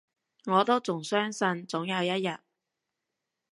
[0.47, 2.39] 我都仲相信，總有一日